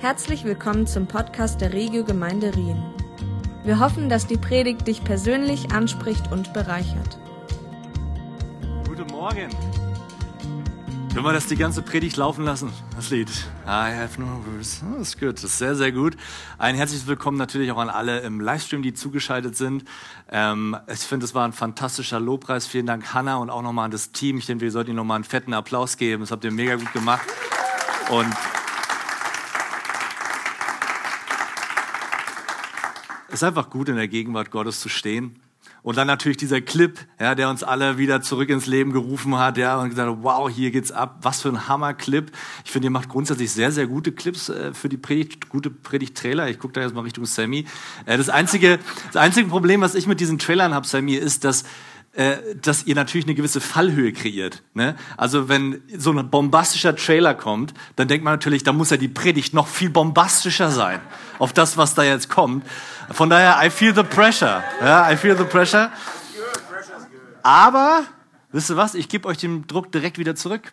[0.00, 2.80] Herzlich willkommen zum Podcast der Regio Gemeinde Rien.
[3.64, 7.18] Wir hoffen, dass die Predigt dich persönlich anspricht und bereichert.
[8.86, 9.50] Guten Morgen.
[11.12, 12.72] Können wir das die ganze Predigt laufen lassen?
[12.94, 13.28] Das Lied.
[13.66, 14.84] I have no words.
[14.88, 15.34] Oh, das ist gut.
[15.34, 16.16] Das ist sehr, sehr gut.
[16.58, 19.82] Ein herzliches Willkommen natürlich auch an alle im Livestream, die zugeschaltet sind.
[20.30, 22.68] Ähm, ich finde, es war ein fantastischer Lobpreis.
[22.68, 24.38] Vielen Dank, Hannah, und auch nochmal an das Team.
[24.38, 26.22] Ich denke, wir sollten Ihnen nochmal einen fetten Applaus geben.
[26.22, 27.26] Das habt ihr mega gut gemacht.
[28.10, 28.32] Und
[33.28, 35.40] es ist einfach gut, in der Gegenwart Gottes zu stehen.
[35.82, 39.56] Und dann natürlich dieser Clip, ja, der uns alle wieder zurück ins Leben gerufen hat,
[39.58, 42.30] ja, und gesagt, wow, hier geht's ab, was für ein Hammer-Clip.
[42.64, 46.48] Ich finde, ihr macht grundsätzlich sehr, sehr gute Clips äh, für die Predigt, gute Predigt-Trailer.
[46.48, 47.64] Ich gucke da jetzt mal Richtung Sammy.
[48.06, 51.64] Äh, das einzige, das einzige Problem, was ich mit diesen Trailern habe, Sammy, ist, dass
[52.18, 54.64] äh, dass ihr natürlich eine gewisse Fallhöhe kreiert.
[54.74, 54.96] Ne?
[55.16, 59.06] Also wenn so ein bombastischer Trailer kommt, dann denkt man natürlich, da muss ja die
[59.06, 61.00] Predigt noch viel bombastischer sein
[61.38, 62.66] auf das, was da jetzt kommt.
[63.08, 64.64] Von daher, I feel the pressure.
[64.80, 65.92] Ja, I feel the pressure.
[67.44, 68.02] Aber,
[68.50, 70.72] wisst ihr was, ich gebe euch den Druck direkt wieder zurück.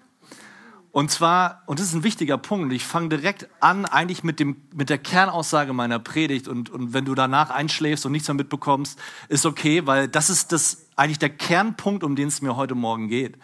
[0.96, 4.62] Und zwar, und das ist ein wichtiger Punkt, ich fange direkt an, eigentlich mit, dem,
[4.74, 6.48] mit der Kernaussage meiner Predigt.
[6.48, 10.54] Und, und wenn du danach einschläfst und nichts mehr mitbekommst, ist okay, weil das ist
[10.54, 13.36] das, eigentlich der Kernpunkt, um den es mir heute Morgen geht.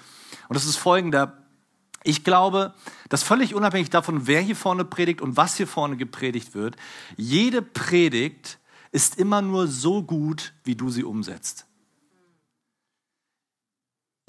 [0.48, 1.44] Und das ist folgender.
[2.06, 2.74] Ich glaube,
[3.10, 6.78] dass völlig unabhängig davon, wer hier vorne predigt und was hier vorne gepredigt wird,
[7.18, 8.60] jede Predigt
[8.94, 11.66] ist immer nur so gut, wie du sie umsetzt.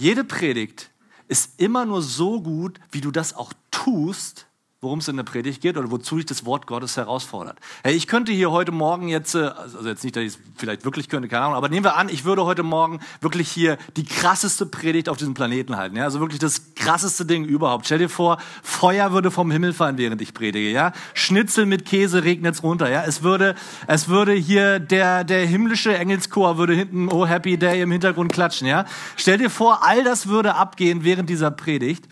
[0.01, 0.92] Jede Predigt
[1.29, 4.47] ist immer nur so gut, wie du das auch tust,
[4.83, 7.57] worum es in der Predigt geht oder wozu dich das Wort Gottes herausfordert.
[7.85, 10.85] Hey, ich könnte hier heute Morgen jetzt, äh, also jetzt nicht, dass ich es vielleicht
[10.85, 14.05] wirklich könnte, keine Ahnung, aber nehmen wir an, ich würde heute Morgen wirklich hier die
[14.05, 15.95] krasseste Predigt auf diesem Planeten halten.
[15.95, 16.03] Ja?
[16.03, 17.87] Also wirklich das krasseste Ding überhaupt.
[17.87, 20.73] Stell dir vor, Feuer würde vom Himmel fallen, während ich predige.
[20.73, 20.93] Ja?
[21.15, 22.91] Schnitzel mit Käse regnet's runter.
[22.91, 23.05] Ja?
[23.05, 23.55] Es würde,
[23.87, 28.67] es würde hier der, der himmlische Engelschor würde hinten Oh Happy Day im Hintergrund klatschen.
[28.67, 28.87] Ja?
[29.15, 32.09] Stell dir vor, all das würde abgehen während dieser Predigt.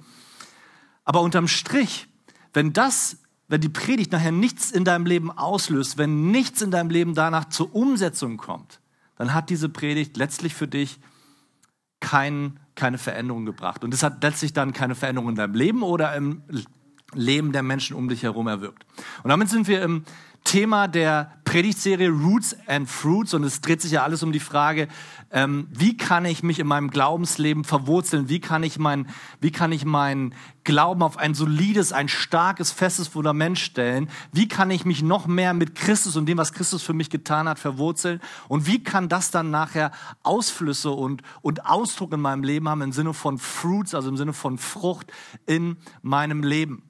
[1.05, 2.07] Aber unterm Strich
[2.53, 3.19] wenn das,
[3.49, 7.49] wenn die Predigt nachher nichts in deinem Leben auslöst, wenn nichts in deinem Leben danach
[7.49, 8.81] zur Umsetzung kommt,
[9.17, 10.99] dann hat diese Predigt letztlich für dich
[12.01, 13.85] kein, keine Veränderung gebracht.
[13.85, 16.43] Und es hat letztlich dann keine Veränderung in deinem Leben oder im
[17.13, 18.87] Leben der Menschen um dich herum erwirkt.
[19.23, 20.05] Und damit sind wir im
[20.45, 24.89] Thema der Predigtserie Roots and Fruits und es dreht sich ja alles um die Frage,
[25.33, 28.29] ähm, wie kann ich mich in meinem Glaubensleben verwurzeln?
[28.29, 29.09] Wie kann ich mein,
[29.41, 34.11] wie kann ich meinen Glauben auf ein solides, ein starkes, festes Fundament stellen?
[34.33, 37.49] Wie kann ich mich noch mehr mit Christus und dem, was Christus für mich getan
[37.49, 38.21] hat, verwurzeln?
[38.49, 39.93] Und wie kann das dann nachher
[40.25, 44.33] Ausflüsse und, und Ausdruck in meinem Leben haben im Sinne von Fruits, also im Sinne
[44.33, 45.13] von Frucht
[45.47, 46.90] in meinem Leben?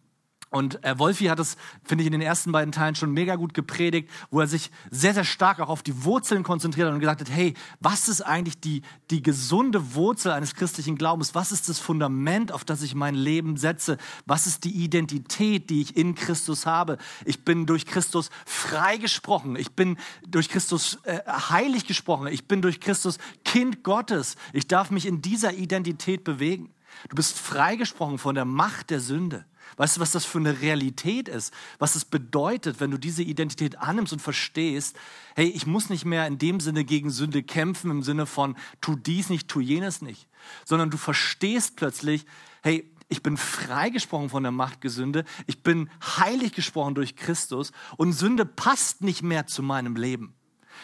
[0.50, 3.54] Und äh, Wolfi hat es, finde ich, in den ersten beiden Teilen schon mega gut
[3.54, 7.20] gepredigt, wo er sich sehr, sehr stark auch auf die Wurzeln konzentriert hat und gesagt
[7.20, 11.36] hat, hey, was ist eigentlich die, die gesunde Wurzel eines christlichen Glaubens?
[11.36, 13.96] Was ist das Fundament, auf das ich mein Leben setze?
[14.26, 16.98] Was ist die Identität, die ich in Christus habe?
[17.24, 19.54] Ich bin durch Christus freigesprochen.
[19.54, 22.26] Ich bin durch Christus äh, heilig gesprochen.
[22.26, 24.34] Ich bin durch Christus Kind Gottes.
[24.52, 26.70] Ich darf mich in dieser Identität bewegen.
[27.08, 29.44] Du bist freigesprochen von der Macht der Sünde.
[29.76, 31.52] Weißt du, was das für eine Realität ist?
[31.78, 34.96] Was es bedeutet, wenn du diese Identität annimmst und verstehst,
[35.34, 38.96] hey, ich muss nicht mehr in dem Sinne gegen Sünde kämpfen, im Sinne von tu
[38.96, 40.28] dies nicht, tu jenes nicht,
[40.64, 42.26] sondern du verstehst plötzlich,
[42.62, 48.12] hey, ich bin freigesprochen von der Macht Gesünde, ich bin heilig gesprochen durch Christus und
[48.12, 50.34] Sünde passt nicht mehr zu meinem Leben.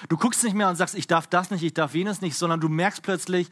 [0.09, 2.61] Du guckst nicht mehr und sagst, ich darf das nicht, ich darf jenes nicht, sondern
[2.61, 3.49] du merkst plötzlich,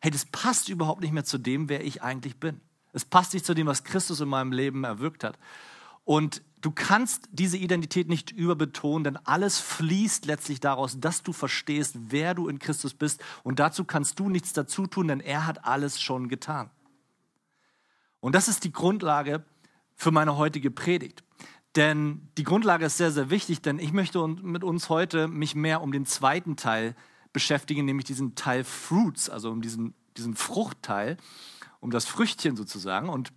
[0.00, 2.60] hey, das passt überhaupt nicht mehr zu dem, wer ich eigentlich bin.
[2.96, 5.38] Es passt nicht zu dem, was Christus in meinem Leben erwirkt hat.
[6.04, 11.94] Und du kannst diese Identität nicht überbetonen, denn alles fließt letztlich daraus, dass du verstehst,
[12.08, 13.22] wer du in Christus bist.
[13.42, 16.70] Und dazu kannst du nichts dazu tun, denn er hat alles schon getan.
[18.20, 19.44] Und das ist die Grundlage
[19.94, 21.22] für meine heutige Predigt.
[21.76, 25.82] Denn die Grundlage ist sehr, sehr wichtig, denn ich möchte mit uns heute mich mehr
[25.82, 26.96] um den zweiten Teil
[27.34, 31.18] beschäftigen, nämlich diesen Teil Fruits, also um diesen, diesen Fruchtteil
[31.86, 33.08] um das Früchtchen sozusagen.
[33.08, 33.32] Und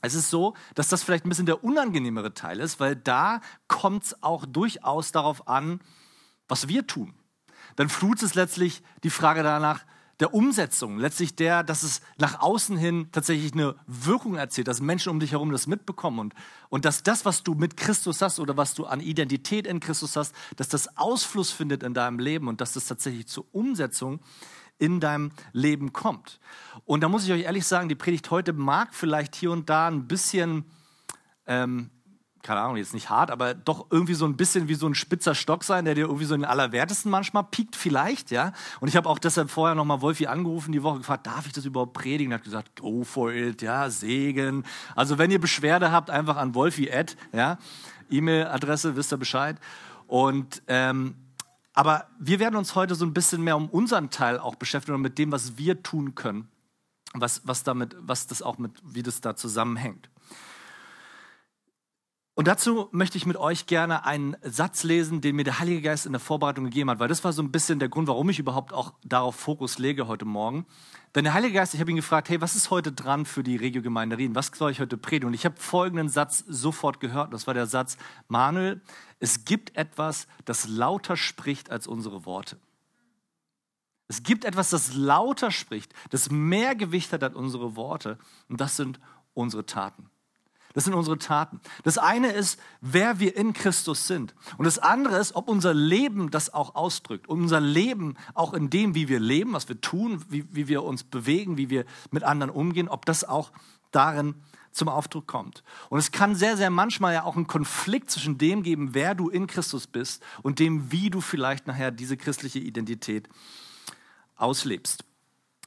[0.00, 4.04] es ist so, dass das vielleicht ein bisschen der unangenehmere Teil ist, weil da kommt
[4.04, 5.80] es auch durchaus darauf an,
[6.48, 7.12] was wir tun.
[7.78, 9.84] Denn Fruits ist letztlich die Frage danach
[10.20, 15.10] der Umsetzung, letztlich der, dass es nach außen hin tatsächlich eine Wirkung erzielt, dass Menschen
[15.10, 16.34] um dich herum das mitbekommen und,
[16.68, 20.16] und dass das, was du mit Christus hast oder was du an Identität in Christus
[20.16, 24.20] hast, dass das Ausfluss findet in deinem Leben und dass das tatsächlich zur Umsetzung
[24.80, 26.40] in deinem Leben kommt.
[26.84, 29.86] Und da muss ich euch ehrlich sagen, die Predigt heute mag vielleicht hier und da
[29.86, 30.64] ein bisschen,
[31.46, 31.90] ähm,
[32.42, 35.34] keine Ahnung, jetzt nicht hart, aber doch irgendwie so ein bisschen wie so ein spitzer
[35.34, 38.52] Stock sein, der dir irgendwie so den Allerwertesten manchmal piekt, vielleicht, ja.
[38.80, 41.66] Und ich habe auch deshalb vorher nochmal Wolfi angerufen, die Woche gefragt, darf ich das
[41.66, 42.32] überhaupt predigen?
[42.32, 44.64] Er hat gesagt, go for it, ja, Segen.
[44.96, 46.90] Also wenn ihr Beschwerde habt, einfach an Wolfi
[47.32, 47.58] ja,
[48.08, 49.58] E-Mail-Adresse, wisst ihr Bescheid.
[50.06, 51.14] Und ähm,
[51.72, 55.02] aber wir werden uns heute so ein bisschen mehr um unseren Teil auch beschäftigen und
[55.02, 56.48] mit dem, was wir tun können,
[57.12, 60.10] was, was damit, was das auch mit, wie das da zusammenhängt.
[62.34, 66.06] Und dazu möchte ich mit euch gerne einen Satz lesen, den mir der Heilige Geist
[66.06, 68.38] in der Vorbereitung gegeben hat, weil das war so ein bisschen der Grund, warum ich
[68.38, 70.64] überhaupt auch darauf Fokus lege heute Morgen.
[71.14, 73.56] Denn der Heilige Geist, ich habe ihn gefragt, hey, was ist heute dran für die
[73.56, 74.34] Regiogemeinde Rien?
[74.34, 75.26] Was soll ich heute predigen?
[75.26, 77.34] Und ich habe folgenden Satz sofort gehört.
[77.34, 77.98] Das war der Satz,
[78.28, 78.80] Manuel,
[79.18, 82.58] es gibt etwas, das lauter spricht als unsere Worte.
[84.06, 88.18] Es gibt etwas, das lauter spricht, das mehr Gewicht hat als unsere Worte.
[88.48, 88.98] Und das sind
[89.34, 90.10] unsere Taten.
[90.72, 91.60] Das sind unsere Taten.
[91.82, 94.34] Das eine ist, wer wir in Christus sind.
[94.56, 97.28] Und das andere ist, ob unser Leben das auch ausdrückt.
[97.28, 101.02] unser Leben auch in dem, wie wir leben, was wir tun, wie, wie wir uns
[101.02, 103.50] bewegen, wie wir mit anderen umgehen, ob das auch
[103.90, 104.34] darin
[104.72, 105.64] zum Aufdruck kommt.
[105.88, 109.28] Und es kann sehr, sehr manchmal ja auch einen Konflikt zwischen dem geben, wer du
[109.28, 113.28] in Christus bist und dem, wie du vielleicht nachher diese christliche Identität
[114.36, 115.04] auslebst.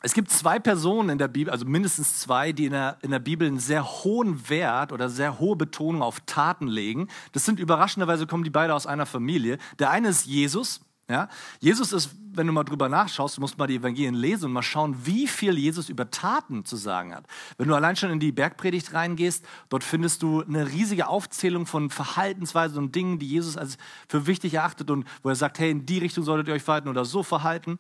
[0.06, 3.20] Es gibt zwei Personen in der Bibel, also mindestens zwei, die in der, in der
[3.20, 7.08] Bibel einen sehr hohen Wert oder sehr hohe Betonung auf Taten legen.
[7.32, 9.60] Das sind überraschenderweise kommen die beide aus einer Familie.
[9.80, 11.28] Der eine ist Jesus, ja?
[11.60, 14.64] Jesus ist, wenn du mal drüber nachschaust, du musst mal die Evangelien lesen und mal
[14.64, 17.26] schauen, wie viel Jesus über Taten zu sagen hat.
[17.58, 21.90] Wenn du allein schon in die Bergpredigt reingehst, dort findest du eine riesige Aufzählung von
[21.90, 23.78] Verhaltensweisen und Dingen, die Jesus als
[24.08, 26.88] für wichtig erachtet und wo er sagt, hey, in die Richtung solltet ihr euch verhalten
[26.88, 27.78] oder so verhalten.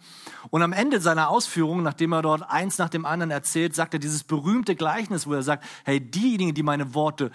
[0.50, 4.00] Und am Ende seiner Ausführungen, nachdem er dort eins nach dem anderen erzählt, sagt er
[4.00, 7.31] dieses berühmte Gleichnis, wo er sagt, hey, diejenigen, die meine Worte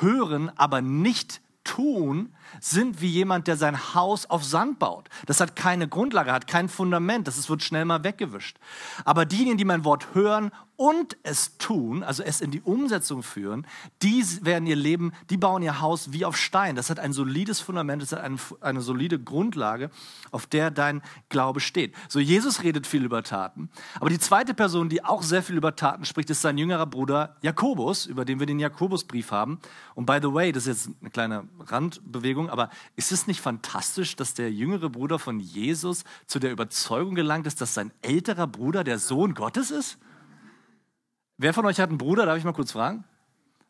[0.00, 5.08] hören, aber nicht tun, sind wie jemand, der sein Haus auf Sand baut.
[5.26, 8.58] Das hat keine Grundlage, hat kein Fundament, das wird schnell mal weggewischt.
[9.04, 13.66] Aber diejenigen, die mein Wort hören und es tun, also es in die Umsetzung führen,
[14.00, 16.74] die werden ihr Leben, die bauen ihr Haus wie auf Stein.
[16.74, 19.90] Das hat ein solides Fundament, das hat eine, eine solide Grundlage,
[20.30, 21.94] auf der dein Glaube steht.
[22.08, 23.68] So, Jesus redet viel über Taten.
[23.96, 27.36] Aber die zweite Person, die auch sehr viel über Taten spricht, ist sein jüngerer Bruder
[27.42, 29.60] Jakobus, über den wir den Jakobusbrief haben.
[29.94, 34.16] Und by the way, das ist jetzt eine kleine Randbewegung, aber ist es nicht fantastisch,
[34.16, 38.82] dass der jüngere Bruder von Jesus zu der Überzeugung gelangt ist, dass sein älterer Bruder
[38.82, 39.98] der Sohn Gottes ist?
[41.40, 42.26] Wer von euch hat einen Bruder?
[42.26, 43.02] Darf ich mal kurz fragen?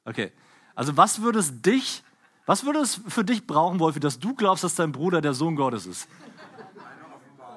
[0.04, 0.32] Okay.
[0.74, 2.02] Also was würde es dich,
[2.44, 5.54] was würde es für dich brauchen, Wolfi, dass du glaubst, dass dein Bruder der Sohn
[5.54, 6.08] Gottes ist?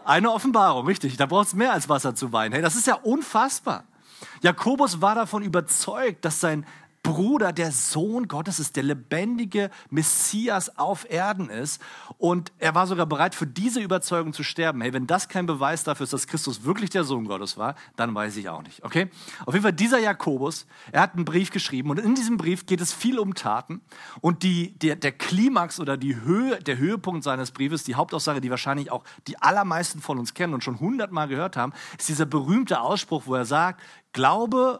[0.05, 1.17] Eine Offenbarung, richtig.
[1.17, 2.53] Da braucht es mehr als Wasser zu weinen.
[2.53, 3.85] Hey, das ist ja unfassbar.
[4.43, 6.63] Jakobus war davon überzeugt, dass sein
[7.03, 11.81] Bruder der Sohn Gottes ist, der lebendige Messias auf Erden ist.
[12.17, 14.81] Und er war sogar bereit, für diese Überzeugung zu sterben.
[14.81, 18.15] Hey, wenn das kein Beweis dafür ist, dass Christus wirklich der Sohn Gottes war, dann
[18.15, 18.83] weiß ich auch nicht.
[18.85, 19.09] Okay?
[19.45, 22.79] Auf jeden Fall, dieser Jakobus, er hat einen Brief geschrieben und in diesem Brief geht
[22.79, 23.81] es viel um Taten.
[24.21, 28.49] Und die, der, der Klimax oder die Höhe, der Höhepunkt seines Briefes, die Hauptaussage, die
[28.49, 32.79] wahrscheinlich auch die allermeisten von uns kennen und schon hundertmal gehört haben, ist dieser berühmte
[32.79, 33.81] Ausspruch, wo er sagt,
[34.13, 34.79] Glaube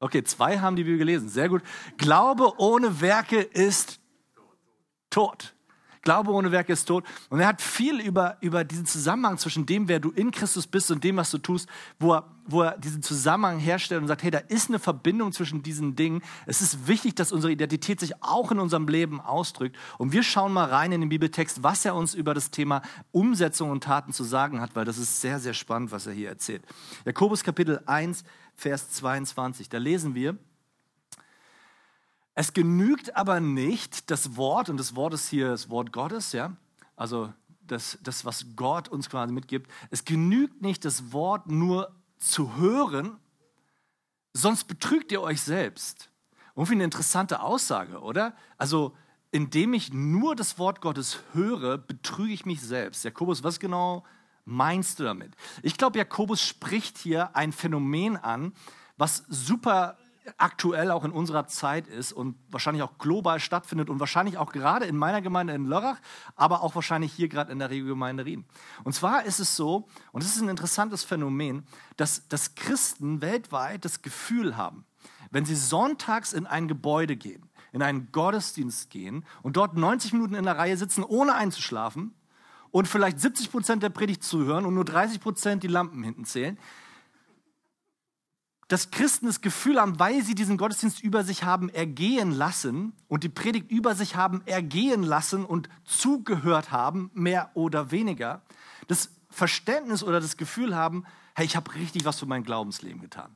[0.00, 1.28] Okay, zwei haben die Bibel gelesen.
[1.28, 1.62] Sehr gut.
[1.98, 4.00] Glaube ohne Werke ist
[5.10, 5.54] tot.
[6.02, 7.04] Glaube ohne Werke ist tot.
[7.28, 10.90] Und er hat viel über, über diesen Zusammenhang zwischen dem, wer du in Christus bist
[10.90, 14.30] und dem, was du tust, wo er, wo er diesen Zusammenhang herstellt und sagt, hey,
[14.30, 16.22] da ist eine Verbindung zwischen diesen Dingen.
[16.46, 19.76] Es ist wichtig, dass unsere Identität sich auch in unserem Leben ausdrückt.
[19.98, 22.80] Und wir schauen mal rein in den Bibeltext, was er uns über das Thema
[23.12, 26.30] Umsetzung und Taten zu sagen hat, weil das ist sehr, sehr spannend, was er hier
[26.30, 26.62] erzählt.
[27.04, 29.68] Jakobus Kapitel 1, Vers 22.
[29.68, 30.38] Da lesen wir,
[32.40, 36.56] es genügt aber nicht das Wort, und das Wort ist hier das Wort Gottes, ja,
[36.96, 37.30] also
[37.66, 39.70] das, das, was Gott uns quasi mitgibt.
[39.90, 43.18] Es genügt nicht, das Wort nur zu hören,
[44.32, 46.08] sonst betrügt ihr euch selbst.
[46.56, 48.34] Irgendwie eine interessante Aussage, oder?
[48.56, 48.96] Also,
[49.30, 53.04] indem ich nur das Wort Gottes höre, betrüge ich mich selbst.
[53.04, 54.02] Jakobus, was genau
[54.46, 55.34] meinst du damit?
[55.62, 58.54] Ich glaube, Jakobus spricht hier ein Phänomen an,
[58.96, 59.98] was super
[60.36, 64.84] aktuell auch in unserer Zeit ist und wahrscheinlich auch global stattfindet und wahrscheinlich auch gerade
[64.84, 65.98] in meiner Gemeinde in Lörrach,
[66.36, 68.44] aber auch wahrscheinlich hier gerade in der Regiogemeinde Rien.
[68.84, 71.64] Und zwar ist es so, und es ist ein interessantes Phänomen,
[71.96, 74.84] dass, dass Christen weltweit das Gefühl haben,
[75.30, 80.34] wenn sie sonntags in ein Gebäude gehen, in einen Gottesdienst gehen und dort 90 Minuten
[80.34, 82.14] in der Reihe sitzen, ohne einzuschlafen,
[82.72, 86.56] und vielleicht 70 Prozent der Predigt zuhören und nur 30 Prozent die Lampen hinten zählen,
[88.70, 93.24] dass Christen das Gefühl haben, weil sie diesen Gottesdienst über sich haben ergehen lassen und
[93.24, 98.42] die Predigt über sich haben ergehen lassen und zugehört haben, mehr oder weniger,
[98.86, 103.34] das Verständnis oder das Gefühl haben, hey, ich habe richtig was für mein Glaubensleben getan.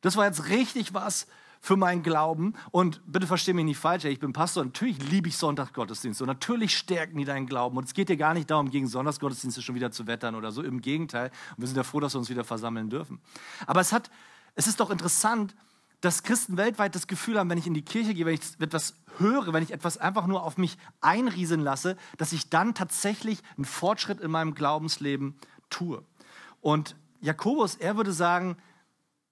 [0.00, 1.26] Das war jetzt richtig was
[1.60, 2.54] für meinen Glauben.
[2.70, 6.74] Und bitte versteh mich nicht falsch, ich bin Pastor, natürlich liebe ich Sonntagsgottesdienste und natürlich
[6.74, 7.76] stärken die deinen Glauben.
[7.76, 10.62] Und es geht dir gar nicht darum, gegen Sonntagsgottesdienste schon wieder zu wettern oder so.
[10.62, 11.30] Im Gegenteil.
[11.50, 13.20] Und wir sind ja froh, dass wir uns wieder versammeln dürfen.
[13.66, 14.10] Aber es, hat,
[14.54, 15.54] es ist doch interessant,
[16.00, 18.94] dass Christen weltweit das Gefühl haben, wenn ich in die Kirche gehe, wenn ich etwas
[19.18, 23.66] höre, wenn ich etwas einfach nur auf mich einrieseln lasse, dass ich dann tatsächlich einen
[23.66, 25.36] Fortschritt in meinem Glaubensleben
[25.68, 26.02] tue.
[26.60, 28.56] Und Jakobus, er würde sagen,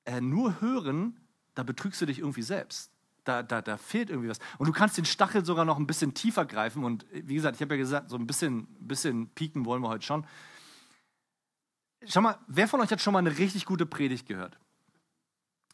[0.04, 1.16] äh, nur hören
[1.58, 2.92] da betrügst du dich irgendwie selbst.
[3.24, 4.38] Da, da, da fehlt irgendwie was.
[4.58, 6.84] Und du kannst den Stachel sogar noch ein bisschen tiefer greifen.
[6.84, 10.06] Und wie gesagt, ich habe ja gesagt, so ein bisschen, bisschen pieken wollen wir heute
[10.06, 10.24] schon.
[12.06, 14.56] Schau mal, wer von euch hat schon mal eine richtig gute Predigt gehört?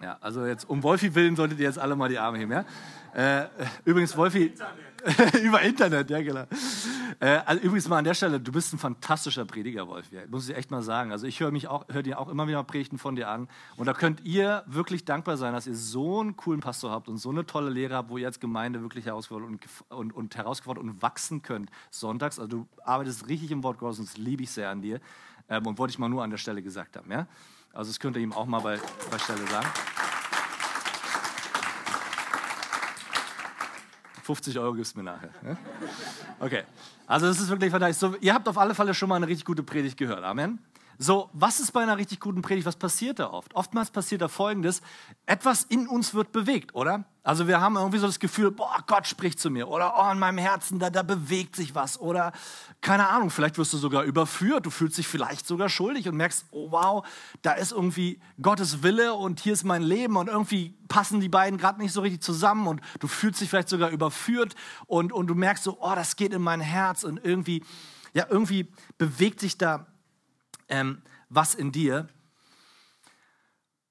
[0.02, 2.52] Ja, also jetzt um Wolfi willen solltet ihr jetzt alle mal die Arme heben.
[2.52, 2.64] Ja?
[3.14, 3.48] Äh,
[3.84, 4.94] übrigens, Wolfi, Internet.
[5.42, 6.46] über Internet, ja genau.
[7.20, 10.16] Äh, also übrigens mal an der Stelle, du bist ein fantastischer Prediger, Wolfi.
[10.28, 11.12] Muss ich echt mal sagen.
[11.12, 13.48] Also ich höre mich auch, höre dir auch immer wieder Predigten von dir an.
[13.76, 17.18] Und da könnt ihr wirklich dankbar sein, dass ihr so einen coolen Pastor habt und
[17.18, 19.60] so eine tolle Lehre habt, wo ihr als Gemeinde wirklich herausgefordert und,
[19.90, 22.38] und, und herausgefordert und wachsen könnt sonntags.
[22.38, 25.00] Also du arbeitest richtig im Wort Gottes und das liebe ich sehr an dir.
[25.48, 27.10] Ähm, und wollte ich mal nur an der Stelle gesagt haben.
[27.12, 27.26] Ja?
[27.74, 28.78] Also das könnt ihr ihm auch mal bei,
[29.10, 29.66] bei Stelle sagen.
[34.22, 35.30] 50 Euro gibst du mir nachher.
[36.40, 36.62] Okay,
[37.06, 37.98] also das ist wirklich fantastisch.
[37.98, 40.24] So, ihr habt auf alle Fälle schon mal eine richtig gute Predigt gehört.
[40.24, 40.58] Amen.
[40.98, 42.66] So, was ist bei einer richtig guten Predigt?
[42.66, 43.54] Was passiert da oft?
[43.54, 44.82] Oftmals passiert da Folgendes:
[45.26, 47.04] Etwas in uns wird bewegt, oder?
[47.26, 50.18] Also wir haben irgendwie so das Gefühl, boah, Gott spricht zu mir, oder oh, in
[50.18, 52.32] meinem Herzen, da, da bewegt sich was, oder
[52.82, 56.44] keine Ahnung, vielleicht wirst du sogar überführt, du fühlst dich vielleicht sogar schuldig und merkst,
[56.50, 57.06] oh wow,
[57.40, 61.58] da ist irgendwie Gottes Wille und hier ist mein Leben und irgendwie passen die beiden
[61.58, 64.54] gerade nicht so richtig zusammen und du fühlst dich vielleicht sogar überführt
[64.86, 67.64] und, und du merkst so, oh, das geht in mein Herz und irgendwie,
[68.12, 69.86] ja, irgendwie bewegt sich da
[70.68, 72.08] ähm, was in dir.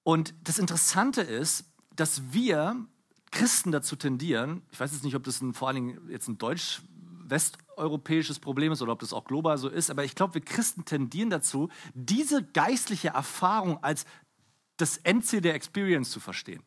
[0.04, 1.66] Und das Interessante ist,
[1.96, 2.86] dass wir
[3.32, 6.38] Christen dazu tendieren, ich weiß jetzt nicht, ob das ein, vor allen Dingen jetzt ein
[6.38, 10.86] deutsch-westeuropäisches Problem ist oder ob das auch global so ist, aber ich glaube, wir Christen
[10.86, 14.06] tendieren dazu, diese geistliche Erfahrung als
[14.78, 16.64] das Endziel der Experience zu verstehen.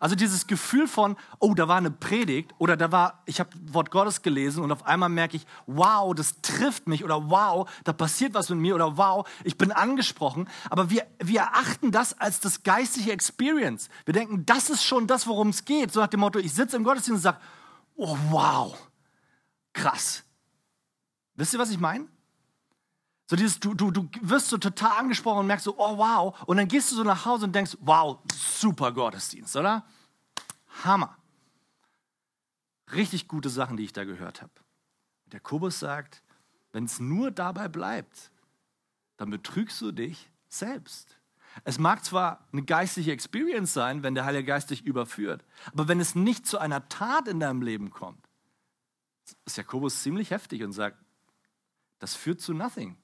[0.00, 3.90] Also dieses Gefühl von, oh, da war eine Predigt oder da war, ich habe Wort
[3.90, 8.34] Gottes gelesen und auf einmal merke ich, wow, das trifft mich oder wow, da passiert
[8.34, 10.48] was mit mir oder wow, ich bin angesprochen.
[10.70, 13.88] Aber wir, wir erachten das als das geistliche Experience.
[14.04, 15.92] Wir denken, das ist schon das, worum es geht.
[15.92, 17.38] So nach dem Motto, ich sitze im Gottesdienst und sage,
[17.96, 18.76] oh, wow,
[19.72, 20.24] krass.
[21.34, 22.06] Wisst ihr, was ich meine?
[23.28, 26.42] So dieses, du, du, du wirst so total angesprochen und merkst so, oh wow.
[26.46, 29.84] Und dann gehst du so nach Hause und denkst, wow, super Gottesdienst, oder?
[30.82, 31.14] Hammer.
[32.94, 34.52] Richtig gute Sachen, die ich da gehört habe.
[35.26, 36.22] Der Kubus sagt,
[36.72, 38.30] wenn es nur dabei bleibt,
[39.18, 41.18] dann betrügst du dich selbst.
[41.64, 46.00] Es mag zwar eine geistliche Experience sein, wenn der Heilige Geist dich überführt, aber wenn
[46.00, 48.24] es nicht zu einer Tat in deinem Leben kommt,
[49.44, 50.96] ist Jakobus ziemlich heftig und sagt,
[51.98, 52.96] das führt zu nothing.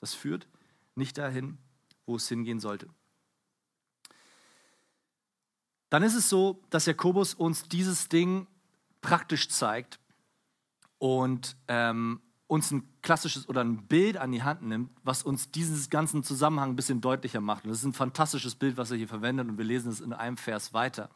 [0.00, 0.46] Das führt
[0.94, 1.58] nicht dahin,
[2.06, 2.88] wo es hingehen sollte.
[5.90, 8.46] Dann ist es so, dass Jakobus uns dieses Ding
[9.00, 9.98] praktisch zeigt
[10.98, 15.88] und ähm, uns ein klassisches oder ein Bild an die Hand nimmt, was uns diesen
[15.90, 17.64] ganzen Zusammenhang ein bisschen deutlicher macht.
[17.64, 20.12] Und das ist ein fantastisches Bild, was er hier verwendet und wir lesen es in
[20.12, 21.10] einem Vers weiter.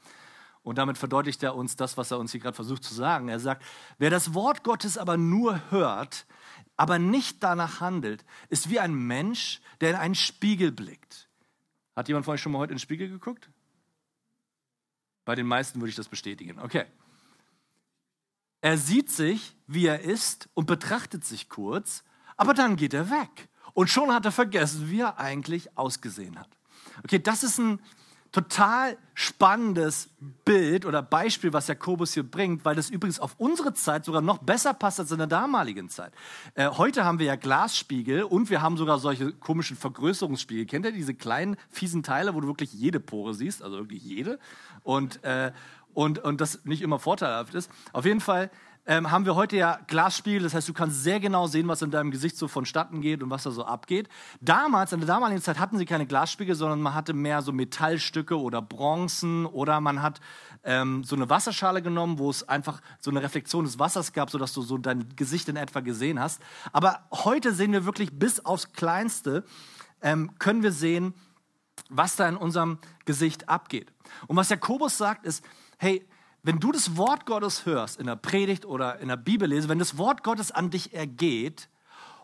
[0.62, 3.28] Und damit verdeutlicht er uns das, was er uns hier gerade versucht zu sagen.
[3.28, 3.64] Er sagt,
[3.98, 6.26] wer das Wort Gottes aber nur hört,
[6.76, 11.28] aber nicht danach handelt, ist wie ein Mensch, der in einen Spiegel blickt.
[11.94, 13.50] Hat jemand von euch schon mal heute in den Spiegel geguckt?
[15.24, 16.58] Bei den meisten würde ich das bestätigen.
[16.58, 16.86] Okay.
[18.60, 22.04] Er sieht sich, wie er ist und betrachtet sich kurz,
[22.36, 23.48] aber dann geht er weg.
[23.74, 26.48] Und schon hat er vergessen, wie er eigentlich ausgesehen hat.
[27.04, 27.80] Okay, das ist ein,
[28.32, 30.08] total spannendes
[30.44, 34.38] Bild oder Beispiel, was Jakobus hier bringt, weil das übrigens auf unsere Zeit sogar noch
[34.38, 36.12] besser passt als in der damaligen Zeit.
[36.54, 40.64] Äh, heute haben wir ja Glasspiegel und wir haben sogar solche komischen Vergrößerungsspiegel.
[40.64, 44.38] Kennt ihr diese kleinen, fiesen Teile, wo du wirklich jede Pore siehst, also wirklich jede?
[44.82, 45.52] Und, äh,
[45.92, 47.70] und, und das nicht immer vorteilhaft ist.
[47.92, 48.50] Auf jeden Fall
[48.84, 51.92] ähm, haben wir heute ja Glasspiegel, das heißt, du kannst sehr genau sehen, was in
[51.92, 54.08] deinem Gesicht so vonstatten geht und was da so abgeht.
[54.40, 58.38] Damals, in der damaligen Zeit, hatten sie keine Glasspiegel, sondern man hatte mehr so Metallstücke
[58.38, 60.20] oder Bronzen oder man hat
[60.64, 64.52] ähm, so eine Wasserschale genommen, wo es einfach so eine Reflexion des Wassers gab, sodass
[64.52, 66.40] du so dein Gesicht in etwa gesehen hast.
[66.72, 69.44] Aber heute sehen wir wirklich bis aufs Kleinste,
[70.00, 71.14] ähm, können wir sehen,
[71.88, 73.92] was da in unserem Gesicht abgeht.
[74.26, 75.44] Und was Jakobus sagt ist,
[75.78, 76.04] hey,
[76.42, 79.78] wenn du das Wort Gottes hörst in der Predigt oder in der Bibel lese, wenn
[79.78, 81.68] das Wort Gottes an dich ergeht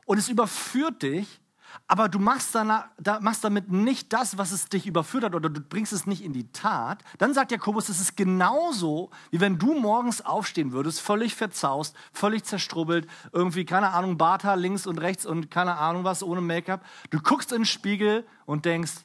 [0.06, 1.40] und es überführt dich,
[1.86, 5.48] aber du machst, danach, da, machst damit nicht das, was es dich überführt hat oder
[5.48, 9.58] du bringst es nicht in die Tat, dann sagt Jakobus, es ist genauso, wie wenn
[9.58, 15.26] du morgens aufstehen würdest, völlig verzaust, völlig zerstrubbelt, irgendwie, keine Ahnung, Barthaar links und rechts
[15.26, 16.84] und keine Ahnung was, ohne Make-up.
[17.10, 19.04] Du guckst in den Spiegel und denkst,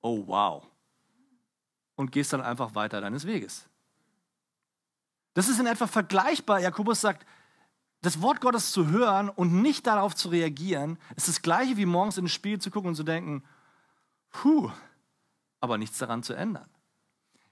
[0.00, 0.66] oh wow.
[1.96, 3.68] Und gehst dann einfach weiter deines Weges.
[5.34, 6.60] Das ist in etwa vergleichbar.
[6.60, 7.26] Jakobus sagt,
[8.00, 12.18] das Wort Gottes zu hören und nicht darauf zu reagieren, ist das gleiche wie morgens
[12.18, 13.42] in den Spiegel zu gucken und zu denken,
[14.30, 14.70] puh,
[15.60, 16.68] aber nichts daran zu ändern.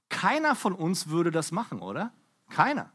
[0.09, 2.13] Keiner von uns würde das machen, oder?
[2.51, 2.91] Keiner.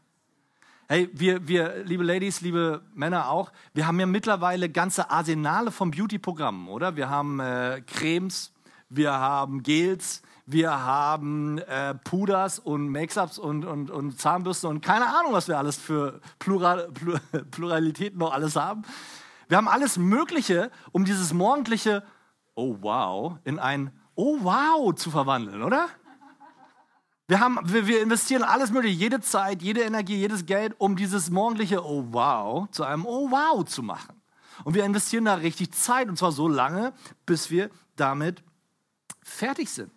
[0.86, 5.90] Hey, wir, wir, liebe Ladies, liebe Männer auch, wir haben ja mittlerweile ganze Arsenale von
[5.90, 6.96] Beauty-Programmen, oder?
[6.96, 8.54] Wir haben äh, Cremes,
[8.88, 15.06] wir haben Gels, wir haben äh, Puders und Make-ups und, und, und Zahnbürsten und keine
[15.06, 16.90] Ahnung, was wir alles für Plural,
[17.50, 18.82] Pluralität noch alles haben.
[19.48, 22.02] Wir haben alles Mögliche, um dieses morgendliche
[22.54, 25.86] Oh wow in ein Oh wow zu verwandeln, oder?
[27.26, 31.28] Wir, haben, wir, wir investieren alles Mögliche, jede Zeit, jede Energie, jedes Geld, um dieses
[31.28, 34.18] morgendliche Oh wow zu einem Oh wow zu machen.
[34.64, 36.94] Und wir investieren da richtig Zeit und zwar so lange,
[37.26, 38.42] bis wir damit
[39.22, 39.92] fertig sind.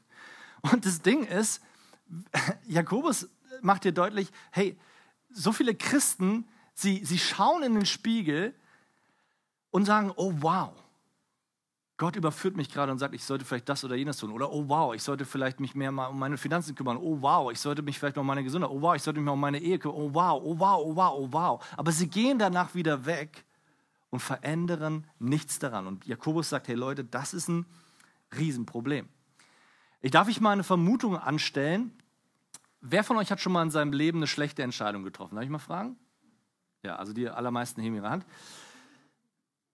[0.62, 1.62] Und das Ding ist,
[2.68, 3.30] Jakobus
[3.62, 4.78] macht dir deutlich, hey,
[5.30, 8.54] so viele Christen, sie, sie schauen in den Spiegel
[9.72, 10.74] und sagen, oh wow,
[12.02, 14.32] Gott überführt mich gerade und sagt, ich sollte vielleicht das oder jenes tun.
[14.32, 16.98] Oder oh wow, ich sollte vielleicht mich mehr mal um meine Finanzen kümmern.
[16.98, 18.72] Oh wow, ich sollte mich vielleicht noch um meine Gesundheit.
[18.72, 19.98] Oh wow, ich sollte mich mal um meine Ehe kümmern.
[19.98, 21.66] Oh wow, oh wow, oh wow, oh wow.
[21.78, 23.46] Aber sie gehen danach wieder weg
[24.10, 25.86] und verändern nichts daran.
[25.86, 27.68] Und Jakobus sagt, hey Leute, das ist ein
[28.36, 29.08] Riesenproblem.
[30.02, 31.92] Ich darf ich mal eine Vermutung anstellen.
[32.82, 35.36] Wer von euch hat schon mal in seinem Leben eine schlechte Entscheidung getroffen?
[35.36, 35.96] Darf ich mal fragen?
[36.84, 38.26] Ja, also die allermeisten heben ihre Hand.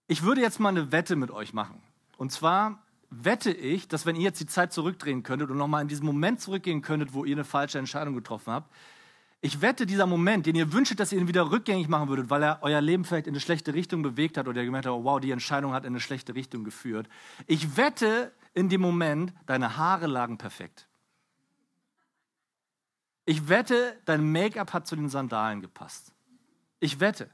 [0.07, 1.81] Ich würde jetzt mal eine Wette mit euch machen.
[2.17, 5.87] Und zwar wette ich, dass wenn ihr jetzt die Zeit zurückdrehen könntet und nochmal in
[5.87, 8.69] diesen Moment zurückgehen könntet, wo ihr eine falsche Entscheidung getroffen habt,
[9.39, 12.41] ich wette, dieser Moment, den ihr wünscht, dass ihr ihn wieder rückgängig machen würdet, weil
[12.41, 15.03] er euer Leben vielleicht in eine schlechte Richtung bewegt hat oder ihr gemerkt habt, oh,
[15.03, 17.07] wow, die Entscheidung hat in eine schlechte Richtung geführt.
[17.45, 20.87] Ich wette, in dem Moment, deine Haare lagen perfekt.
[23.23, 26.11] Ich wette, dein Make-up hat zu den Sandalen gepasst.
[26.79, 27.29] Ich wette.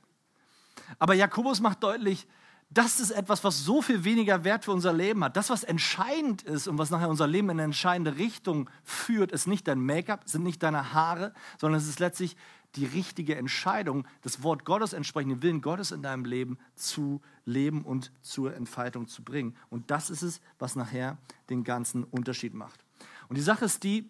[0.99, 2.27] Aber Jakobus macht deutlich,
[2.69, 5.37] das ist etwas, was so viel weniger Wert für unser Leben hat.
[5.37, 9.47] Das, was entscheidend ist und was nachher unser Leben in eine entscheidende Richtung führt, ist
[9.47, 12.35] nicht dein Make-up, sind nicht deine Haare, sondern es ist letztlich
[12.75, 17.83] die richtige Entscheidung, das Wort Gottes entsprechend, den Willen Gottes in deinem Leben zu leben
[17.83, 19.55] und zur Entfaltung zu bringen.
[19.69, 21.17] Und das ist es, was nachher
[21.49, 22.83] den ganzen Unterschied macht.
[23.29, 24.09] Und die Sache ist die,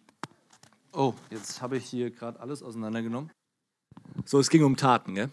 [0.92, 3.32] oh, jetzt habe ich hier gerade alles auseinandergenommen.
[4.26, 5.30] So, es ging um Taten, gell?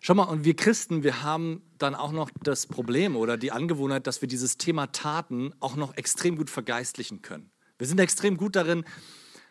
[0.00, 4.06] Schau mal, und wir Christen, wir haben dann auch noch das Problem oder die Angewohnheit,
[4.06, 7.50] dass wir dieses Thema Taten auch noch extrem gut vergeistlichen können.
[7.78, 8.84] Wir sind extrem gut darin,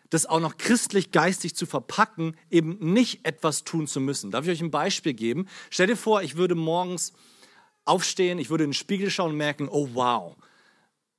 [0.09, 4.31] das auch noch christlich geistig zu verpacken, eben nicht etwas tun zu müssen.
[4.31, 5.47] Darf ich euch ein Beispiel geben?
[5.69, 7.13] Stell dir vor, ich würde morgens
[7.85, 10.35] aufstehen, ich würde in den Spiegel schauen und merken, oh wow.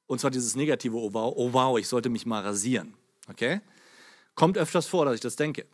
[0.07, 2.94] Und zwar dieses negative oh wow, oh wow, ich sollte mich mal rasieren.
[3.29, 3.61] Okay?
[4.35, 5.66] Kommt öfters vor, dass ich das denke.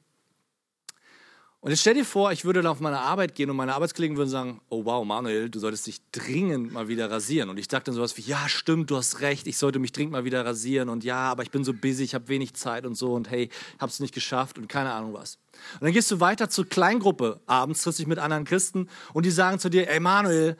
[1.64, 4.16] Und jetzt stell dir vor, ich würde dann auf meine Arbeit gehen und meine Arbeitskollegen
[4.16, 7.50] würden sagen, oh wow, Manuel, du solltest dich dringend mal wieder rasieren.
[7.50, 10.10] Und ich dachte dann sowas wie, ja, stimmt, du hast recht, ich sollte mich dringend
[10.10, 10.88] mal wieder rasieren.
[10.88, 13.14] Und ja, aber ich bin so busy, ich habe wenig Zeit und so.
[13.14, 13.48] Und hey,
[13.80, 15.38] es nicht geschafft und keine Ahnung was.
[15.74, 19.30] Und dann gehst du weiter zur Kleingruppe abends, triffst dich mit anderen Christen und die
[19.30, 20.56] sagen zu dir, ey Manuel,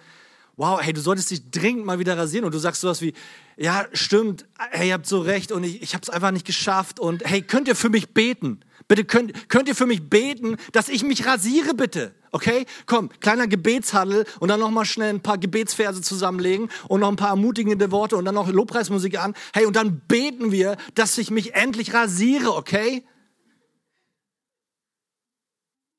[0.56, 2.44] wow, hey, du solltest dich dringend mal wieder rasieren.
[2.44, 3.12] Und du sagst sowas wie,
[3.56, 7.00] ja, stimmt, hey, ihr habt so recht und ich, ich habe es einfach nicht geschafft.
[7.00, 8.60] Und hey, könnt ihr für mich beten?
[8.88, 12.14] Bitte könnt, könnt ihr für mich beten, dass ich mich rasiere, bitte.
[12.31, 12.66] Okay?
[12.87, 17.29] Komm, kleiner Gebetshandel und dann nochmal schnell ein paar Gebetsverse zusammenlegen und noch ein paar
[17.29, 19.35] ermutigende Worte und dann noch Lobpreismusik an.
[19.53, 23.05] Hey, und dann beten wir, dass ich mich endlich rasiere, okay?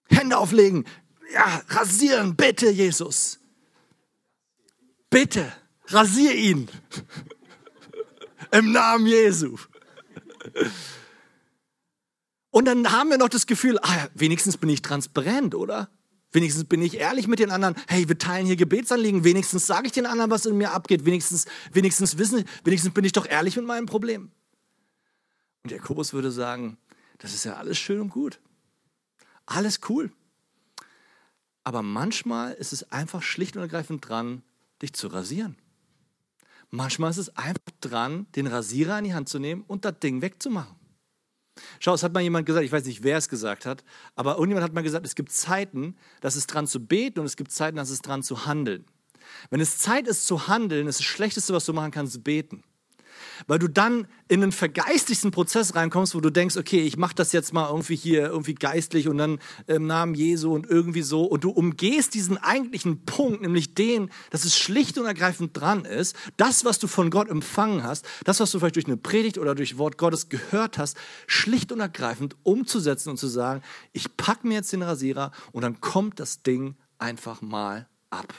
[0.10, 0.86] Hände auflegen.
[1.34, 3.40] Ja, rasieren, bitte, Jesus.
[5.10, 5.52] Bitte,
[5.88, 6.68] rasier ihn.
[8.52, 9.58] Im Namen Jesu.
[12.54, 15.90] Und dann haben wir noch das Gefühl, ah, wenigstens bin ich transparent, oder?
[16.32, 17.74] Wenigstens bin ich ehrlich mit den anderen.
[17.88, 19.24] Hey, wir teilen hier Gebetsanliegen.
[19.24, 21.04] Wenigstens sage ich den anderen, was in mir abgeht.
[21.04, 24.30] Wenigstens, wenigstens wissen, wenigstens bin ich doch ehrlich mit meinem Problem.
[25.64, 26.78] Und Jakobus würde sagen,
[27.18, 28.40] das ist ja alles schön und gut.
[29.48, 30.12] Alles cool.
[31.64, 34.44] Aber manchmal ist es einfach schlicht und ergreifend dran,
[34.84, 35.58] dich zu rasieren.
[36.70, 40.22] Manchmal ist es einfach dran, den Rasierer in die Hand zu nehmen und das Ding
[40.22, 40.83] wegzumachen.
[41.80, 43.84] Schau, es hat mal jemand gesagt, ich weiß nicht, wer es gesagt hat,
[44.16, 47.36] aber irgendjemand hat mal gesagt, es gibt Zeiten, das ist dran zu beten und es
[47.36, 48.86] gibt Zeiten, das ist dran zu handeln.
[49.50, 52.64] Wenn es Zeit ist zu handeln, ist das Schlechteste, was du machen kannst, beten
[53.48, 57.34] weil du dann in einen vergeistigten Prozess reinkommst, wo du denkst, okay, ich mache das
[57.34, 61.24] jetzt mal irgendwie hier irgendwie geistlich und dann im Namen Jesu und irgendwie so.
[61.24, 66.16] Und du umgehst diesen eigentlichen Punkt, nämlich den, dass es schlicht und ergreifend dran ist,
[66.38, 69.56] das, was du von Gott empfangen hast, das, was du vielleicht durch eine Predigt oder
[69.56, 74.56] durch Wort Gottes gehört hast, schlicht und ergreifend umzusetzen und zu sagen, ich packe mir
[74.56, 78.34] jetzt den Rasierer und dann kommt das Ding einfach mal ab.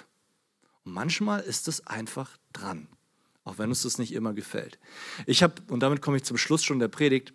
[0.84, 2.88] Und manchmal ist es einfach dran
[3.44, 4.78] auch wenn uns das nicht immer gefällt.
[5.26, 7.32] Ich habe, und damit komme ich zum Schluss schon der Predigt,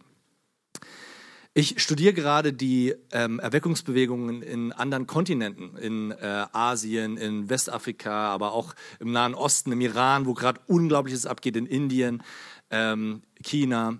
[1.55, 8.53] ich studiere gerade die ähm, Erweckungsbewegungen in anderen Kontinenten, in äh, Asien, in Westafrika, aber
[8.53, 12.23] auch im Nahen Osten, im Iran, wo gerade Unglaubliches abgeht, in Indien,
[12.69, 13.97] ähm, China.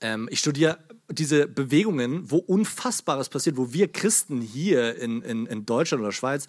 [0.00, 0.78] Ähm, ich studiere
[1.10, 6.46] diese Bewegungen, wo Unfassbares passiert, wo wir Christen hier in, in, in Deutschland oder Schweiz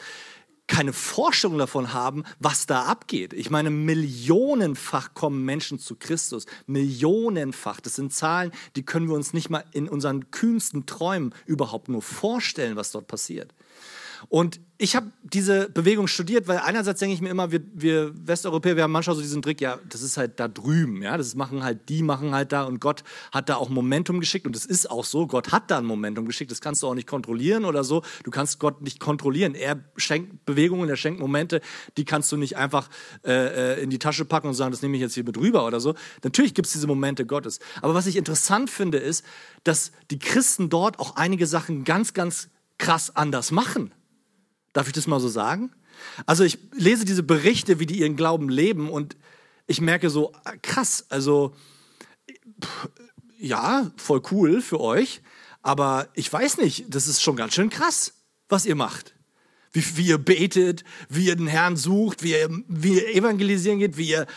[0.67, 3.34] keine Vorstellung davon haben, was da abgeht.
[3.34, 6.45] Ich meine, millionenfach kommen Menschen zu Christus.
[6.65, 7.82] Millionenfach.
[7.82, 12.02] Das sind Zahlen, die können wir uns nicht mal in unseren kühnsten Träumen überhaupt nur
[12.02, 13.54] vorstellen, was dort passiert.
[14.29, 18.75] Und ich habe diese Bewegung studiert, weil einerseits denke ich mir immer, wir, wir, Westeuropäer,
[18.75, 21.63] wir haben manchmal so diesen Trick, ja, das ist halt da drüben, ja, das machen
[21.63, 24.89] halt die, machen halt da und Gott hat da auch Momentum geschickt und es ist
[24.89, 27.84] auch so, Gott hat da ein Momentum geschickt, das kannst du auch nicht kontrollieren oder
[27.84, 31.62] so, du kannst Gott nicht kontrollieren, er schenkt Bewegungen, er schenkt Momente,
[31.97, 32.89] die kannst du nicht einfach
[33.23, 35.67] äh, äh in die Tasche packen und sagen, das nehme ich jetzt hier mit rüber
[35.67, 35.93] oder so.
[36.23, 39.23] Natürlich gibt es diese Momente Gottes, aber was ich interessant finde, ist,
[39.63, 43.93] dass die Christen dort auch einige Sachen ganz, ganz krass anders machen.
[44.73, 45.71] Darf ich das mal so sagen?
[46.25, 49.15] Also ich lese diese Berichte, wie die ihren Glauben leben und
[49.67, 51.55] ich merke so, krass, also
[53.38, 55.21] ja, voll cool für euch,
[55.62, 58.13] aber ich weiß nicht, das ist schon ganz schön krass,
[58.49, 59.15] was ihr macht.
[59.73, 63.97] Wie, wie ihr betet, wie ihr den Herrn sucht, wie ihr, wie ihr evangelisieren geht,
[63.97, 64.27] wie ihr,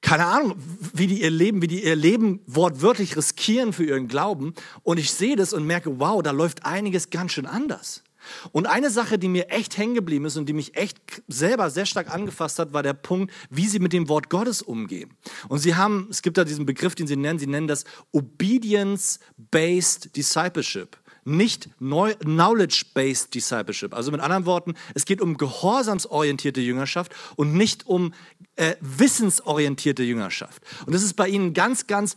[0.00, 0.54] keine Ahnung,
[0.92, 4.54] wie die ihr Leben, wie die ihr Leben wortwörtlich riskieren für ihren Glauben.
[4.84, 8.04] Und ich sehe das und merke, wow, da läuft einiges ganz schön anders.
[8.52, 11.86] Und eine Sache, die mir echt hängen geblieben ist und die mich echt selber sehr
[11.86, 15.10] stark angefasst hat, war der Punkt, wie sie mit dem Wort Gottes umgehen.
[15.48, 20.16] Und sie haben, es gibt da diesen Begriff, den sie nennen, sie nennen das Obedience-Based
[20.16, 23.94] Discipleship nicht Knowledge-Based Discipleship.
[23.94, 28.14] Also mit anderen Worten, es geht um gehorsamsorientierte Jüngerschaft und nicht um
[28.54, 30.62] äh, wissensorientierte Jüngerschaft.
[30.86, 32.14] Und das ist bei ihnen ganz, ganz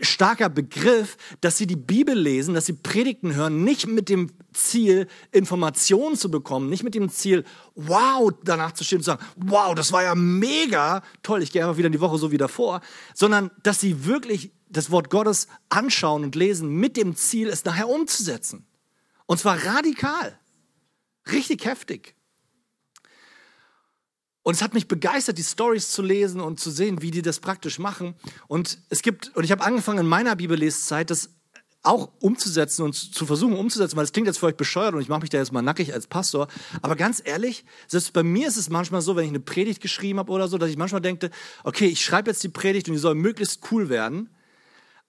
[0.00, 5.08] starker Begriff, dass sie die Bibel lesen, dass sie Predigten hören, nicht mit dem Ziel,
[5.32, 9.74] Informationen zu bekommen, nicht mit dem Ziel, wow, danach zu stehen und zu sagen, wow,
[9.74, 12.80] das war ja mega, toll, ich gehe einfach wieder in die Woche so wie davor,
[13.14, 17.88] sondern dass sie wirklich das Wort Gottes anschauen und lesen mit dem Ziel, es nachher
[17.88, 18.66] umzusetzen.
[19.26, 20.38] Und zwar radikal,
[21.32, 22.17] richtig heftig.
[24.48, 27.38] Und es hat mich begeistert, die Stories zu lesen und zu sehen, wie die das
[27.38, 28.14] praktisch machen.
[28.46, 31.28] Und es gibt, und ich habe angefangen in meiner Bibelleszeit, das
[31.82, 35.10] auch umzusetzen und zu versuchen umzusetzen, weil es klingt jetzt für euch bescheuert und ich
[35.10, 36.48] mache mich da jetzt mal nackig als Pastor.
[36.80, 40.18] Aber ganz ehrlich, selbst bei mir ist es manchmal so, wenn ich eine Predigt geschrieben
[40.18, 41.28] habe oder so, dass ich manchmal denke,
[41.62, 44.30] okay, ich schreibe jetzt die Predigt und die soll möglichst cool werden.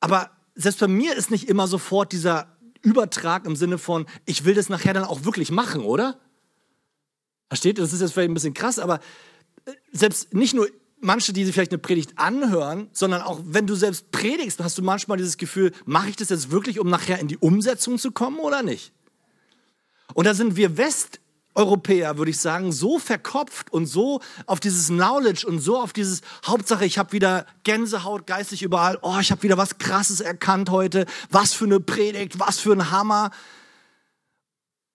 [0.02, 4.54] Aber selbst bei mir ist nicht immer sofort dieser Übertrag im Sinne von, ich will
[4.54, 6.19] das nachher dann auch wirklich machen, oder?
[7.49, 7.83] Versteht ihr?
[7.83, 8.99] Das ist jetzt vielleicht ein bisschen krass, aber
[9.91, 10.67] selbst nicht nur
[11.01, 14.81] manche, die sich vielleicht eine Predigt anhören, sondern auch wenn du selbst predigst, hast du
[14.81, 18.38] manchmal dieses Gefühl, mache ich das jetzt wirklich, um nachher in die Umsetzung zu kommen
[18.38, 18.91] oder nicht?
[20.13, 25.47] Und da sind wir Westeuropäer, würde ich sagen, so verkopft und so auf dieses Knowledge
[25.47, 29.57] und so auf dieses Hauptsache, ich habe wieder Gänsehaut geistig überall, oh, ich habe wieder
[29.57, 33.31] was Krasses erkannt heute, was für eine Predigt, was für ein Hammer.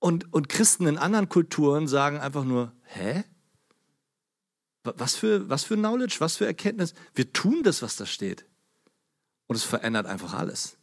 [0.04, 3.24] Und, und Christen in anderen Kulturen sagen einfach nur, hä?
[4.82, 6.92] Was für, was für Knowledge, was für Erkenntnis.
[7.14, 8.44] Wir tun das, was da steht.
[9.46, 10.76] Und es verändert einfach alles.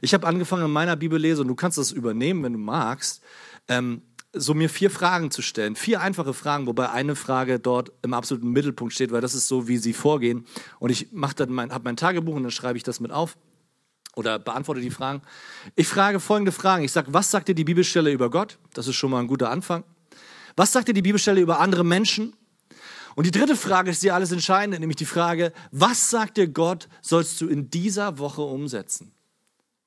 [0.00, 3.22] Ich habe angefangen in meiner Bibellese, und du kannst das übernehmen, wenn du magst,
[3.68, 5.76] ähm, so mir vier Fragen zu stellen.
[5.76, 9.68] Vier einfache Fragen, wobei eine Frage dort im absoluten Mittelpunkt steht, weil das ist so,
[9.68, 10.48] wie sie vorgehen.
[10.80, 13.36] Und ich mein, habe mein Tagebuch und dann schreibe ich das mit auf
[14.16, 15.22] oder beantworte die Fragen.
[15.76, 16.84] Ich frage folgende Fragen.
[16.84, 18.58] Ich sage, was sagt dir die Bibelstelle über Gott?
[18.72, 19.84] Das ist schon mal ein guter Anfang.
[20.56, 22.34] Was sagt dir die Bibelstelle über andere Menschen?
[23.16, 26.88] Und die dritte Frage ist die alles entscheidende, nämlich die Frage, was sagt dir Gott,
[27.00, 29.12] sollst du in dieser Woche umsetzen?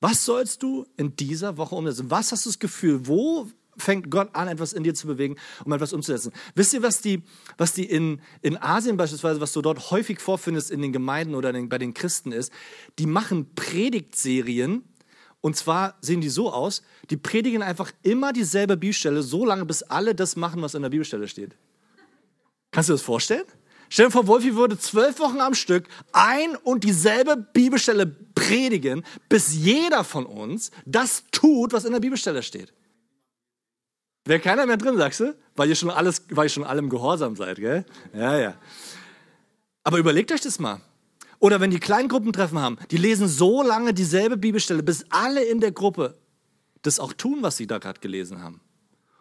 [0.00, 2.10] Was sollst du in dieser Woche umsetzen?
[2.10, 3.06] Was hast du das Gefühl?
[3.06, 6.32] Wo fängt Gott an, etwas in dir zu bewegen, um etwas umzusetzen.
[6.54, 7.22] Wisst ihr, was die,
[7.56, 11.52] was die in, in Asien beispielsweise, was du dort häufig vorfindest in den Gemeinden oder
[11.52, 12.52] den, bei den Christen ist?
[12.98, 14.84] Die machen Predigtserien,
[15.40, 19.82] und zwar sehen die so aus, die predigen einfach immer dieselbe Bibelstelle, so lange, bis
[19.82, 21.56] alle das machen, was in der Bibelstelle steht.
[22.70, 23.44] Kannst du das vorstellen?
[23.88, 29.54] Stell dir vor, Wolfi würde zwölf Wochen am Stück ein und dieselbe Bibelstelle predigen, bis
[29.54, 32.72] jeder von uns das tut, was in der Bibelstelle steht.
[34.28, 35.34] Wäre keiner mehr drin, sagst du?
[35.56, 37.86] Weil ihr schon alles, weil ihr schon allem gehorsam seid, gell?
[38.12, 38.54] Ja, ja.
[39.84, 40.82] Aber überlegt euch das mal.
[41.38, 45.72] Oder wenn die Kleingruppentreffen haben, die lesen so lange dieselbe Bibelstelle, bis alle in der
[45.72, 46.18] Gruppe
[46.82, 48.60] das auch tun, was sie da gerade gelesen haben.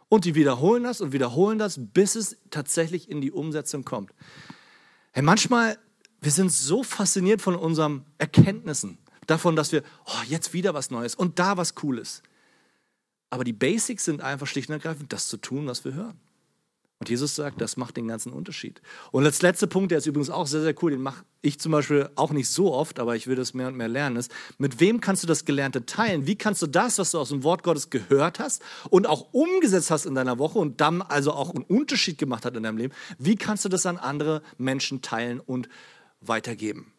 [0.10, 4.12] Und die wiederholen das und wiederholen das, bis es tatsächlich in die Umsetzung kommt.
[5.14, 5.78] Hey, manchmal,
[6.20, 11.16] wir sind so fasziniert von unseren Erkenntnissen, davon, dass wir, oh, jetzt wieder was Neues
[11.16, 12.24] und da was Cooles.
[13.30, 16.20] Aber die Basics sind einfach schlicht und ergreifend, das zu tun, was wir hören.
[17.00, 18.82] Und Jesus sagt, das macht den ganzen Unterschied.
[19.12, 21.72] Und als letzter Punkt, der ist übrigens auch sehr, sehr cool, den mache ich zum
[21.72, 24.80] Beispiel auch nicht so oft, aber ich will das mehr und mehr lernen, ist, mit
[24.80, 26.26] wem kannst du das Gelernte teilen?
[26.26, 29.92] Wie kannst du das, was du aus dem Wort Gottes gehört hast und auch umgesetzt
[29.92, 32.94] hast in deiner Woche und dann also auch einen Unterschied gemacht hat in deinem Leben,
[33.20, 35.70] wie kannst du das an andere Menschen teilen und
[36.20, 36.92] weitergeben?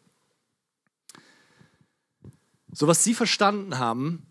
[2.71, 4.25] So was sie verstanden haben,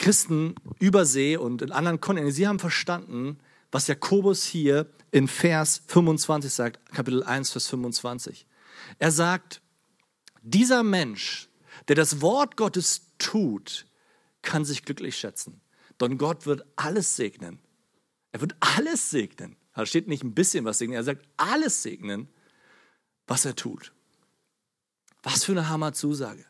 [0.00, 3.38] Christen über See und in anderen Kontinenten, sie haben verstanden,
[3.70, 8.46] was Jakobus hier in Vers 25 sagt, Kapitel 1, Vers 25.
[8.98, 9.60] Er sagt,
[10.42, 11.48] dieser Mensch,
[11.88, 13.86] der das Wort Gottes tut,
[14.42, 15.60] kann sich glücklich schätzen.
[16.00, 17.58] Denn Gott wird alles segnen.
[18.32, 19.56] Er wird alles segnen.
[19.74, 22.28] Da steht nicht ein bisschen was segnen, er sagt alles segnen,
[23.26, 23.92] was er tut.
[25.22, 26.46] Was für eine Hammer-Zusage.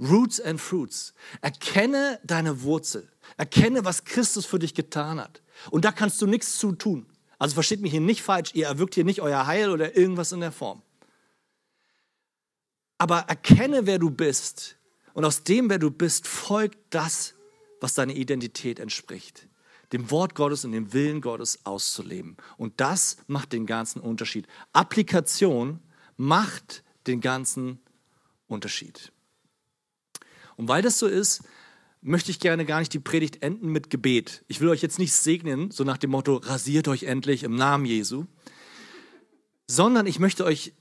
[0.00, 1.14] Roots and Fruits.
[1.42, 3.08] Erkenne deine Wurzel.
[3.36, 5.42] Erkenne, was Christus für dich getan hat.
[5.70, 7.06] Und da kannst du nichts zu tun.
[7.38, 10.40] Also versteht mich hier nicht falsch, ihr erwirkt hier nicht euer Heil oder irgendwas in
[10.40, 10.82] der Form.
[12.98, 14.76] Aber erkenne, wer du bist.
[15.14, 17.34] Und aus dem, wer du bist, folgt das,
[17.80, 19.48] was deine Identität entspricht.
[19.92, 22.36] Dem Wort Gottes und dem Willen Gottes auszuleben.
[22.58, 24.46] Und das macht den ganzen Unterschied.
[24.72, 25.80] Applikation
[26.16, 27.80] macht den ganzen
[28.46, 29.12] Unterschied.
[30.60, 31.42] Und weil das so ist,
[32.02, 34.44] möchte ich gerne gar nicht die Predigt enden mit Gebet.
[34.46, 37.86] Ich will euch jetzt nicht segnen, so nach dem Motto, rasiert euch endlich im Namen
[37.86, 38.26] Jesu,
[39.66, 40.74] sondern ich möchte euch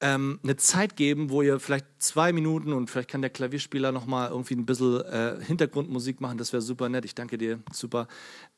[0.00, 4.30] ähm, eine Zeit geben, wo ihr vielleicht zwei Minuten und vielleicht kann der Klavierspieler nochmal
[4.30, 8.08] irgendwie ein bisschen äh, Hintergrundmusik machen, das wäre super nett, ich danke dir, super,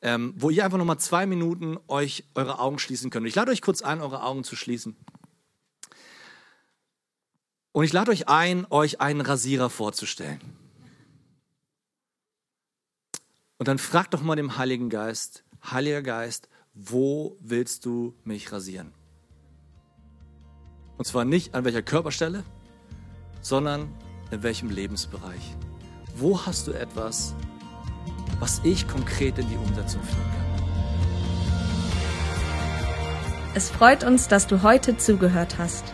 [0.01, 3.27] ähm, wo ihr einfach nochmal zwei Minuten euch eure Augen schließen könnt.
[3.27, 4.95] Ich lade euch kurz ein, eure Augen zu schließen.
[7.79, 10.41] Und ich lade euch ein, euch einen Rasierer vorzustellen.
[13.57, 18.91] Und dann frag doch mal dem Heiligen Geist, Heiliger Geist, wo willst du mich rasieren?
[20.97, 22.43] Und zwar nicht an welcher Körperstelle,
[23.39, 23.87] sondern
[24.29, 25.55] in welchem Lebensbereich.
[26.15, 27.33] Wo hast du etwas,
[28.41, 30.49] was ich konkret in die Umsetzung führen kann?
[33.55, 35.93] Es freut uns, dass du heute zugehört hast.